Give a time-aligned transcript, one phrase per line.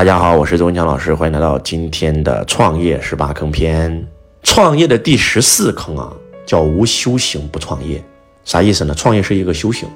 [0.00, 4.02] 大家好，我是周文强老师，欢迎来到今天的创业十八坑篇。
[4.42, 6.10] 创业的第十四坑啊，
[6.46, 8.02] 叫无修行不创业，
[8.42, 8.94] 啥意思呢？
[8.94, 9.86] 创业是一个修行，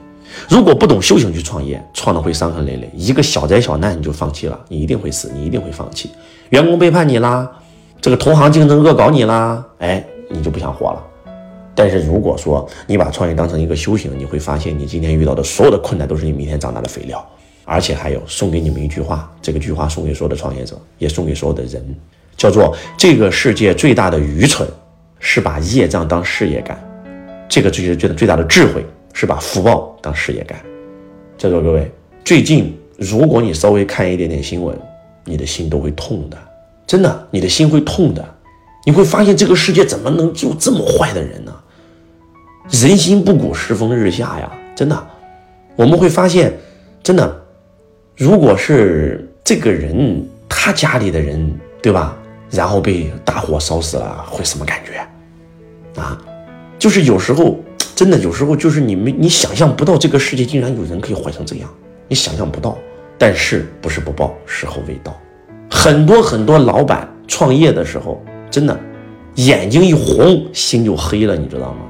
[0.47, 2.91] 如果不懂修行去创业，创的会伤痕累累。
[2.95, 6.11] 一个小灾小难你就放弃了，你一定会死，你一定会放弃。
[6.51, 7.51] 员工背叛你啦，
[7.99, 11.03] 这个同行竞争恶搞你啦，哎，你就不想活了。
[11.75, 17.27] 但是如果说你把创业当成一个修行，你会发现你今天遇到的所有的困难都是你明天长大的肥料。
[17.65, 21.83] 而且还有送给你们一句话，这个句话送给所有的创业者，也送给所有的人，
[22.37, 24.69] 叫做这个世界最大的愚蠢
[25.19, 26.79] 是把业障当事业干，
[27.49, 30.59] 这个最最最大的智慧是把福报当事业干。
[31.39, 31.91] 在座各位，
[32.23, 34.79] 最近如果你稍微看一点点新闻，
[35.25, 36.37] 你的心都会痛的，
[36.87, 38.23] 真的，你的心会痛的，
[38.85, 41.55] 你会发现这个世界怎么能有这么坏的人呢？
[42.71, 45.07] 人心不古，世风日下呀，真的，
[45.77, 46.53] 我们会发现，
[47.03, 47.44] 真的。
[48.17, 52.17] 如果是这个人，他家里的人，对吧？
[52.51, 56.01] 然后被大火烧死了，会什么感觉？
[56.01, 56.17] 啊，
[56.79, 57.59] 就是有时候
[57.97, 61.69] 真的，有时候就是你们你想象不到，这个世界竟然有人可以坏成这样，
[62.07, 62.79] 你想象不到。
[63.19, 65.17] 但是不是不报，时候未到。
[65.71, 68.79] 很多很多老板创业的时候，真的
[69.37, 71.81] 眼睛一红，心就黑了，你知道吗？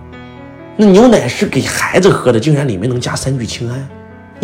[0.76, 3.88] 那牛奶是给孩子喝的，竟然里面能加三聚氰胺。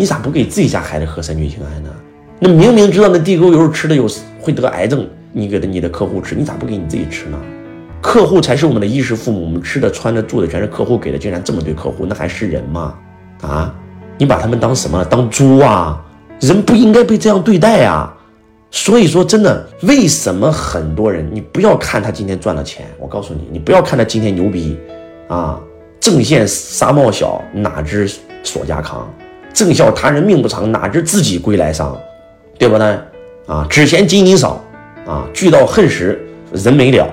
[0.01, 1.89] 你咋不给自己家孩子喝三聚氰胺呢？
[2.39, 4.07] 那明明知道那地沟油吃的有
[4.39, 7.37] 会得癌症，你给的你的客户吃，你咋不给你自己吃呢？
[8.01, 12.95] 客户才是我们的衣食父母，我们吃的穿的住的全是客户给的，竟然这么对客户，那还是人吗？
[13.41, 13.75] 啊，
[14.17, 15.05] 你把他们当什么？
[15.05, 16.03] 当猪啊？
[16.39, 18.11] 人不应该被这样对待啊！
[18.71, 24.79] 所以说，真的，为什么很多人，你不要看他今天赚了钱，我告诉你，你不要看他今天牛逼，
[25.27, 25.61] 啊，
[25.99, 29.07] 正线纱帽小，哪知锁家康。
[29.53, 31.99] 正笑他人命不长，哪知自己归来伤，
[32.57, 32.97] 对不对？
[33.47, 34.63] 啊，只嫌金银少，
[35.05, 36.19] 啊，聚到恨时
[36.53, 37.07] 人没了。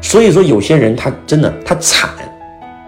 [0.00, 2.10] 所以说，有些人他真的他惨，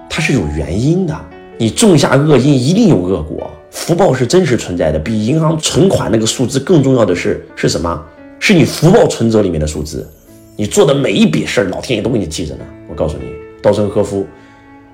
[0.08, 1.16] 他是有原因的。
[1.58, 3.50] 你种下恶因，一定有恶果。
[3.70, 8.02] 福报是真实存在的，比银行存款那个数字更重要的是是什么？
[8.38, 10.08] 是你福报存折里面的数字。
[10.56, 12.64] 你做的每一笔事儿，老天爷都给你记着呢。
[12.88, 13.24] 我告诉你，
[13.62, 14.26] 稻盛和夫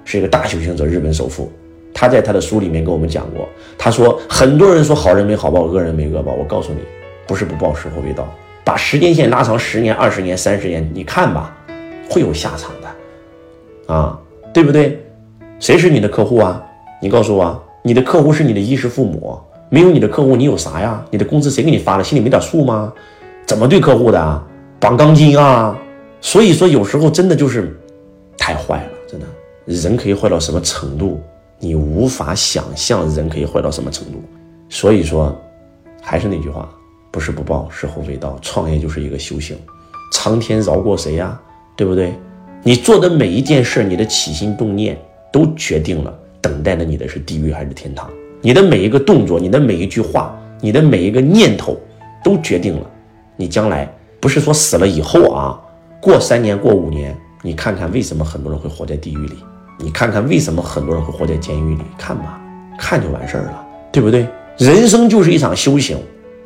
[0.05, 1.51] 是一个大修行者，日本首富。
[1.99, 3.49] 他在他的书里面跟我们讲过，
[3.79, 6.35] 他说很多人说好人没好报，恶人没恶报。
[6.35, 6.81] 我告诉你，
[7.27, 8.29] 不是不报，时候未到。
[8.63, 11.57] 把时间线拉长十年、二十年、三十年，你看吧，
[12.11, 14.21] 会有下场的，啊，
[14.53, 15.03] 对不对？
[15.59, 16.63] 谁是你的客户啊？
[17.01, 19.41] 你告诉我，你的客户是你的衣食父母，
[19.71, 21.03] 没有你的客户，你有啥呀？
[21.11, 22.05] 你的工资谁给你发的？
[22.05, 22.93] 心里没点数吗？
[23.47, 24.21] 怎么对客户的？
[24.21, 24.47] 啊
[24.79, 25.75] 绑钢筋啊！
[26.21, 27.75] 所以说，有时候真的就是
[28.37, 29.27] 太坏了，真的，
[29.65, 31.19] 人可以坏到什么程度？
[31.59, 34.23] 你无法想象人可以坏到什么程度，
[34.69, 35.35] 所以说，
[36.03, 36.69] 还是那句话，
[37.11, 38.39] 不是不报，时候未到。
[38.43, 39.57] 创业就是一个修行，
[40.13, 41.41] 苍天饶过谁呀？
[41.77, 42.13] 对不对？
[42.63, 44.99] 你做的每一件事，你的起心动念
[45.33, 48.11] 都决定了等待着你的是地狱还是天堂。
[48.43, 51.79] 你的每一个动作，你的每一句话，你的每一个念头，
[52.23, 52.91] 都决定了
[53.37, 53.91] 你将来
[54.21, 55.61] 不是说死了以后啊，
[56.01, 59.37] 过三年过五年，你看看为什么很多人会活在地狱里。
[59.79, 61.83] 你看看为什么很多人会活在监狱里？
[61.99, 62.41] 看吧，
[62.79, 64.27] 看就完事儿了，对不对？
[64.59, 65.99] 人生就是一场修行，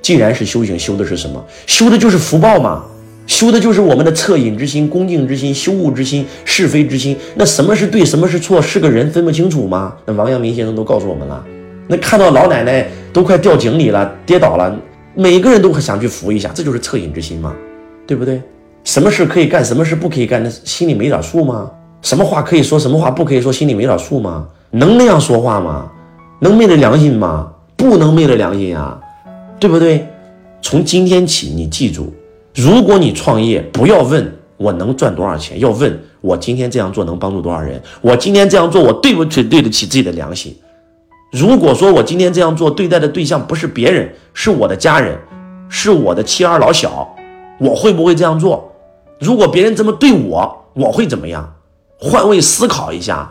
[0.03, 1.45] 既然是修行，修的是什么？
[1.67, 2.85] 修的就是福报嘛，
[3.27, 7.17] 修的就是我们的恻隐之心、恭敬之心、羞恶之心、是非之心。
[7.37, 8.61] 那什么是对，什么是错？
[8.61, 9.95] 是个人分不清楚吗？
[10.05, 11.45] 那王阳明先生都告诉我们了。
[11.87, 14.77] 那看到老奶奶都快掉井里了，跌倒了，
[15.15, 17.55] 每个人都想去扶一下，这就是恻隐之心嘛，
[18.07, 18.43] 对不对？
[18.83, 21.71] 什么事可以干，什么事不可以干，那心里没点数吗？
[22.03, 24.47] 什么话可以说，什么话不可以说，心里没点数吗？
[24.71, 25.91] 能那样说话吗？
[26.41, 27.53] 能昧着良心吗？
[27.77, 28.99] 不能昧着良心啊，
[29.59, 30.07] 对不对？
[30.63, 32.13] 从今天起，你记住，
[32.55, 37.81] 如果你创业，不要问我能赚多少钱，要问我今天这样做能帮助多少人。
[38.01, 40.57] 我今天这样做，我对不对对得起自己的良心？
[41.33, 45.19] 如果说我今天这样做，对待的对象不是别人，是我的家人，
[45.69, 47.09] 是我的妻儿老小，
[47.59, 48.71] 我会不会这样做？
[49.19, 51.51] 如果别人这么对我，我会怎么样？
[52.03, 53.31] 换位思考一下，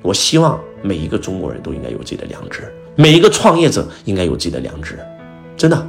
[0.00, 4.96] 我希望每一个中国人都应该有自己的良知，每一个创业者应该有自己的良知，
[5.56, 5.86] 真的。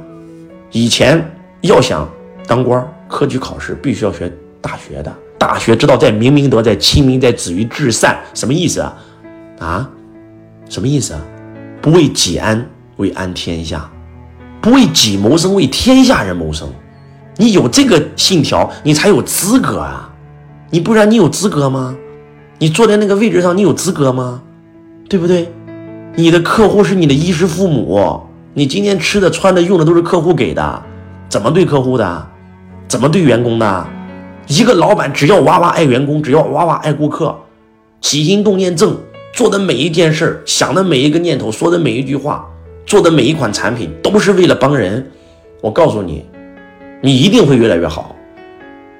[0.72, 1.24] 以前
[1.60, 2.08] 要想
[2.48, 4.30] 当官，科举考试必须要学
[4.60, 8.96] 大学的，大学知道在明明德，在亲民，在止于至善，什么意思啊？
[9.60, 9.90] 啊？
[10.68, 11.20] 什么意思啊？
[11.80, 13.88] 不为己安，为安天下；
[14.60, 16.68] 不为己谋生，为天下人谋生。
[17.36, 20.12] 你有这个信条，你才有资格啊！
[20.70, 21.96] 你不然你有资格吗？
[22.60, 24.42] 你坐在那个位置上，你有资格吗？
[25.08, 25.48] 对不对？
[26.16, 28.20] 你的客户是你的衣食父母，
[28.52, 30.82] 你今天吃的、穿的、用的都是客户给的，
[31.28, 32.26] 怎么对客户的？
[32.88, 33.86] 怎么对员工的？
[34.48, 37.36] 一个老板只要哇哇爱员工，只要哇哇爱顾客，
[38.00, 38.96] 起心动念正，
[39.32, 42.44] 做的每一件事想的每一个念头，说的每一句话，
[42.84, 45.08] 做的每一款产品，都是为了帮人。
[45.60, 46.24] 我告诉你，
[47.02, 48.16] 你一定会越来越好。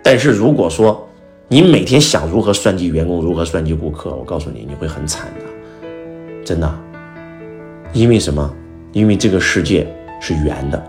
[0.02, 1.07] 但是如果说
[1.50, 6.78] 你每天想如何算计员工，如何算计顾客，我告诉你，你会很惨的，真的。
[7.94, 8.54] 因为什么？
[8.92, 9.86] 因为这个世界
[10.20, 10.82] 是圆的。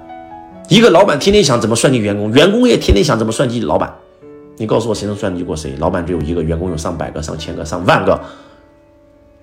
[0.67, 3.93] 一个老板天天想怎么算计员工，员工也天天想怎么算计老板。
[4.57, 5.73] 你告诉我，谁能算计过谁？
[5.79, 8.19] 老板只有一个，员工有上百个、上千个、上万个。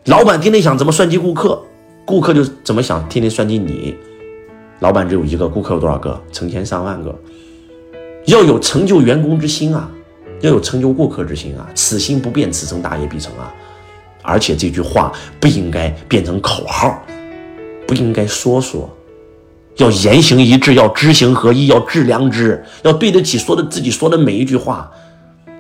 [0.05, 1.59] 老板天天想怎么算计顾客，
[2.05, 3.97] 顾客就怎么想天天算计你。
[4.81, 6.21] 老板只有一个，顾客有多少个？
[6.31, 7.19] 成千上万个。
[8.27, 9.91] 要有成就员工之心啊，
[10.41, 11.67] 要有成就顾客之心啊。
[11.75, 13.53] 此心不变，此生大业必成啊。
[14.23, 17.01] 而且这句话不应该变成口号，
[17.87, 18.89] 不应该说说，
[19.77, 24.91] 要言行一致，要知行合一，要致良知，要对得起说的自己说的每一句话。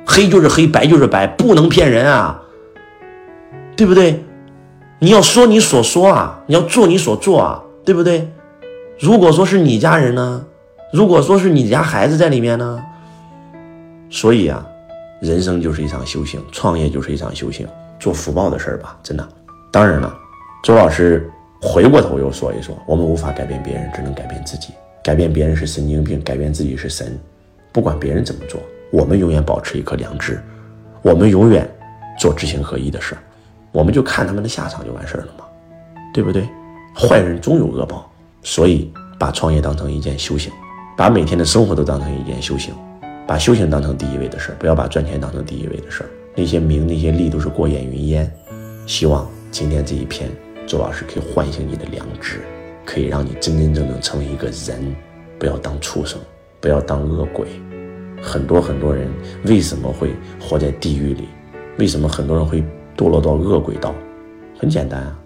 [0.04, 2.40] 黑就是黑，白就是白，不能骗人啊，
[3.76, 4.24] 对不对？
[5.00, 8.28] 你要说你所说啊，你要做你所做啊，对不对？
[8.98, 10.44] 如果说是你家人呢？
[10.92, 12.82] 如果说是你家孩子在里面呢？
[14.10, 14.66] 所以啊，
[15.20, 17.66] 人生就是一场修行，创业就是一场修行，
[17.98, 19.28] 做福报的事儿吧，真的。
[19.72, 20.16] 当然了，
[20.62, 21.30] 周老师
[21.60, 24.68] 回过头又说一说，我们无法改变别人，只能改变自己。
[25.02, 27.18] 改变别人是神经病，改变自己是神。
[27.72, 28.60] 不管别人怎么做，
[28.90, 30.42] 我们永远保持一颗良知，
[31.02, 31.68] 我们永远
[32.18, 33.18] 做知行合一的事儿，
[33.72, 35.44] 我们就看他们的下场就完事儿了嘛，
[36.14, 36.48] 对不对？
[36.94, 38.10] 坏人终有恶报。
[38.42, 40.52] 所以，把创业当成一件修行，
[40.96, 42.72] 把每天的生活都当成一件修行，
[43.26, 46.10] 把修行当成第一位的事儿，不要把赚钱当成第一位的事儿。
[46.34, 48.30] 那些名、那些利都是过眼云烟。
[48.86, 50.30] 希望今天这一篇，
[50.66, 52.40] 周老师可以唤醒你的良知，
[52.84, 54.94] 可以让你真真正正成为一个人，
[55.38, 56.20] 不要当畜生，
[56.60, 57.46] 不要当恶鬼。
[58.22, 59.10] 很多很多人
[59.44, 61.28] 为什么会活在地狱里？
[61.78, 62.62] 为什么很多人会
[62.96, 63.94] 堕落到恶鬼道？
[64.58, 65.18] 很简单啊，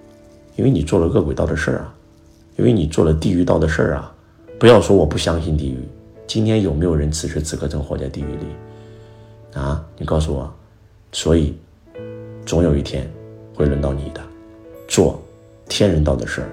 [0.56, 1.94] 因为你做了恶鬼道的事儿啊。
[2.56, 4.12] 因为你做了地狱道的事儿啊！
[4.58, 5.78] 不要说我不相信地狱。
[6.30, 9.58] 今天有没有人此时此刻正活在地狱里？
[9.58, 10.48] 啊，你告诉我。
[11.10, 11.52] 所以，
[12.46, 13.10] 总有一天
[13.52, 14.20] 会轮到你的，
[14.86, 15.20] 做
[15.68, 16.48] 天人道的事儿，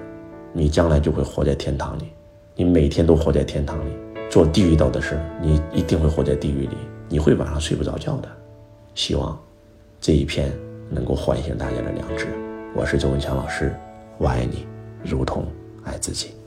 [0.52, 2.08] 你将来就会活在天堂里。
[2.56, 3.92] 你每天都活在天堂里，
[4.28, 6.76] 做地狱道的事儿，你一定会活在地狱里。
[7.08, 8.28] 你会晚上睡不着觉的。
[8.96, 9.38] 希望
[10.00, 10.52] 这一篇
[10.90, 12.26] 能够唤醒大家的良知。
[12.74, 13.72] 我是周文强老师，
[14.18, 14.66] 我爱你，
[15.04, 15.46] 如同。
[15.84, 16.37] 爱自己。